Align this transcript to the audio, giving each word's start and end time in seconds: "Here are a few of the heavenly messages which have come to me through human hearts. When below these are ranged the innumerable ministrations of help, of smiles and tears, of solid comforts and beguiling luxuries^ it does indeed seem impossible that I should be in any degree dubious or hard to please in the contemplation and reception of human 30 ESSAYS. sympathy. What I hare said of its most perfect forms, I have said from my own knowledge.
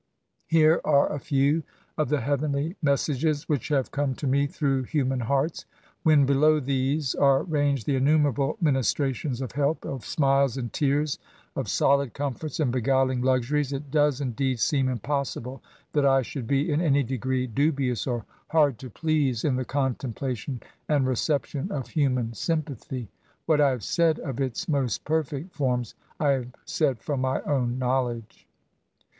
"Here 0.47 0.81
are 0.83 1.13
a 1.13 1.19
few 1.19 1.61
of 1.95 2.09
the 2.09 2.21
heavenly 2.21 2.75
messages 2.81 3.47
which 3.47 3.67
have 3.67 3.91
come 3.91 4.15
to 4.15 4.25
me 4.25 4.47
through 4.47 4.81
human 4.85 5.19
hearts. 5.19 5.67
When 6.01 6.25
below 6.25 6.59
these 6.59 7.13
are 7.13 7.43
ranged 7.43 7.85
the 7.85 7.97
innumerable 7.97 8.57
ministrations 8.59 9.41
of 9.41 9.51
help, 9.51 9.85
of 9.85 10.03
smiles 10.03 10.57
and 10.57 10.73
tears, 10.73 11.19
of 11.55 11.69
solid 11.69 12.15
comforts 12.15 12.59
and 12.59 12.71
beguiling 12.71 13.21
luxuries^ 13.21 13.71
it 13.73 13.91
does 13.91 14.21
indeed 14.21 14.59
seem 14.59 14.89
impossible 14.89 15.61
that 15.93 16.03
I 16.03 16.23
should 16.23 16.47
be 16.47 16.71
in 16.71 16.81
any 16.81 17.03
degree 17.03 17.45
dubious 17.45 18.07
or 18.07 18.25
hard 18.47 18.79
to 18.79 18.89
please 18.89 19.43
in 19.43 19.55
the 19.55 19.65
contemplation 19.65 20.63
and 20.89 21.05
reception 21.05 21.71
of 21.71 21.89
human 21.89 22.29
30 22.29 22.31
ESSAYS. 22.31 22.39
sympathy. 22.43 23.09
What 23.45 23.61
I 23.61 23.69
hare 23.69 23.79
said 23.79 24.17
of 24.21 24.41
its 24.41 24.67
most 24.67 25.05
perfect 25.05 25.53
forms, 25.53 25.93
I 26.19 26.29
have 26.29 26.55
said 26.65 27.03
from 27.03 27.21
my 27.21 27.41
own 27.43 27.77
knowledge. 27.77 28.47